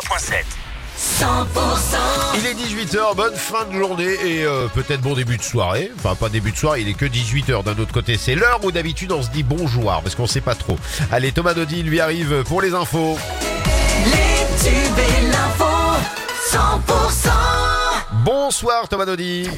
[0.00, 0.44] 103.7.
[2.36, 5.90] Il est 18h, bonne fin de journée et euh, peut-être bon début de soirée.
[5.98, 7.64] Enfin, pas début de soirée, il est que 18h.
[7.64, 10.54] D'un autre côté, c'est l'heure où d'habitude on se dit bonjour parce qu'on sait pas
[10.54, 10.78] trop.
[11.12, 13.18] Allez, Thomas Dodi lui arrive pour les infos.
[14.06, 15.64] Les tubes et l'info
[16.50, 17.28] 100%
[18.24, 19.48] Bonsoir Thomas Dodi.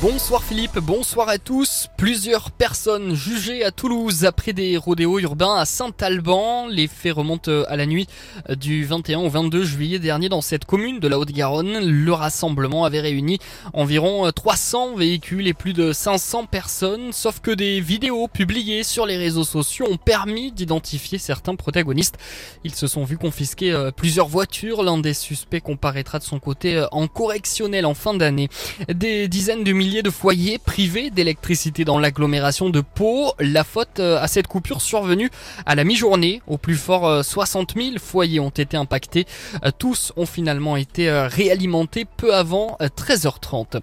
[0.00, 1.88] Bonsoir Philippe, bonsoir à tous.
[1.98, 6.68] Plusieurs personnes jugées à Toulouse après des rodéos urbains à Saint-Alban.
[6.68, 8.06] Les faits remontent à la nuit
[8.48, 11.80] du 21 au 22 juillet dernier dans cette commune de la Haute-Garonne.
[11.80, 13.40] Le rassemblement avait réuni
[13.74, 19.18] environ 300 véhicules et plus de 500 personnes, sauf que des vidéos publiées sur les
[19.18, 22.16] réseaux sociaux ont permis d'identifier certains protagonistes.
[22.64, 24.82] Ils se sont vus confisquer euh, plusieurs voitures.
[24.82, 28.48] L'un des suspects comparaîtra de son côté euh, en correctionnel en fin d'année.
[28.88, 33.32] Des dizaines de milliers de foyers privés d'électricité dans l'agglomération de Pau.
[33.38, 35.30] La faute euh, à cette coupure survenue
[35.66, 36.40] à la mi-journée.
[36.46, 39.26] Au plus fort, euh, 60 000 foyers ont été impactés.
[39.64, 43.80] Euh, Tous ont finalement été euh, réalimentés peu avant euh, 13h30.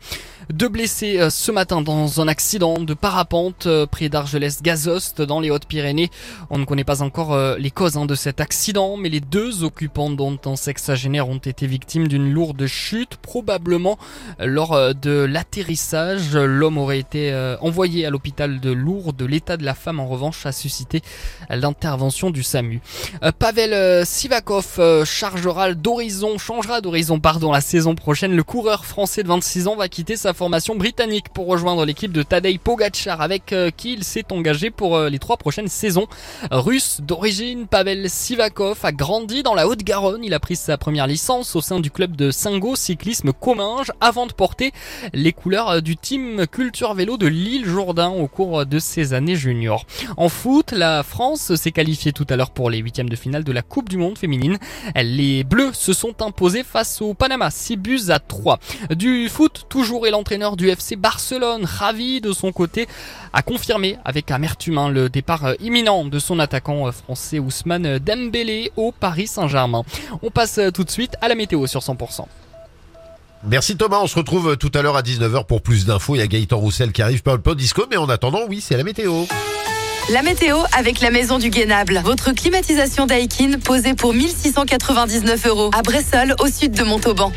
[0.52, 5.50] Deux blessés euh, ce matin dans un accident de parapente euh, près d'Argelès-Gazost dans les
[5.50, 6.10] Hautes-Pyrénées.
[6.50, 9.64] On ne connaît pas encore euh, les causes hein, de cet accident, mais les deux
[9.64, 13.98] occupants dont un sexagénaire ont été victimes d'une lourde chute, probablement
[14.40, 15.81] euh, lors euh, de l'atterrissage.
[16.34, 19.22] L'homme aurait été euh, envoyé à l'hôpital de Lourdes.
[19.22, 21.02] L'état de la femme, en revanche, a suscité
[21.50, 22.82] l'intervention du SAMU.
[23.24, 28.36] Euh, Pavel euh, Sivakov euh, chargera d'horizon, changera d'horizon, pardon, la saison prochaine.
[28.36, 32.24] Le coureur français de 26 ans va quitter sa formation britannique pour rejoindre l'équipe de
[32.24, 36.08] Tadej Pogacar avec euh, qui il s'est engagé pour les trois prochaines saisons.
[36.50, 40.24] Russe d'origine, Pavel Sivakov a grandi dans la Haute-Garonne.
[40.24, 44.28] Il a pris sa première licence au sein du club de Singo Cyclisme Comminges avant
[44.28, 44.72] de porter
[45.14, 49.36] les couleurs euh, du team Culture Vélo de l'île Jourdain au cours de ses années
[49.36, 49.86] juniors.
[50.18, 53.52] En foot, la France s'est qualifiée tout à l'heure pour les huitièmes de finale de
[53.52, 54.58] la Coupe du Monde féminine.
[54.96, 58.60] Les Bleus se sont imposés face au Panama, 6 buts à 3.
[58.92, 62.88] Du foot, toujours et l'entraîneur du FC Barcelone, ravi de son côté,
[63.34, 68.00] a confirmé avec amertume hein, le départ euh, imminent de son attaquant euh, français Ousmane
[68.00, 69.84] Dembélé au Paris Saint-Germain.
[70.22, 72.26] On passe tout de suite à la météo sur 100%.
[73.48, 76.16] Merci Thomas, on se retrouve tout à l'heure à 19h pour plus d'infos.
[76.16, 78.62] Il y a Gaëtan Roussel qui arrive par le pod disco, mais en attendant, oui,
[78.62, 79.26] c'est la météo.
[80.12, 82.02] La météo avec la maison du Guénable.
[82.04, 87.32] Votre climatisation Daikin posée pour 1699 euros à Bressol au sud de Montauban.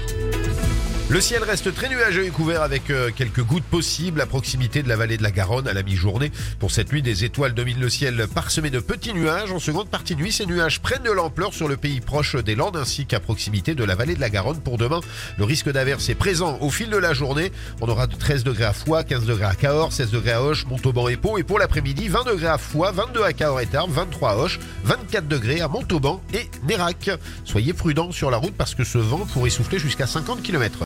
[1.14, 4.88] Le ciel reste très nuageux et couvert avec euh, quelques gouttes possibles à proximité de
[4.88, 6.32] la vallée de la Garonne à la mi-journée.
[6.58, 9.52] Pour cette nuit, des étoiles dominent le ciel parsemé de petits nuages.
[9.52, 12.56] En seconde partie de nuit, ces nuages prennent de l'ampleur sur le pays proche des
[12.56, 14.58] Landes ainsi qu'à proximité de la vallée de la Garonne.
[14.58, 14.98] Pour demain,
[15.38, 17.52] le risque d'averse est présent au fil de la journée.
[17.80, 20.66] On aura de 13 degrés à Foix, 15 degrés à Cahors, 16 degrés à Hoche,
[20.66, 21.38] Montauban et Pau.
[21.38, 24.58] Et pour l'après-midi, 20 degrés à Foix, 22 à Cahors et Tarbes, 23 à Hoche,
[24.82, 27.08] 24 degrés à Montauban et Nérac.
[27.44, 30.82] Soyez prudents sur la route parce que ce vent pourrait souffler jusqu'à 50 km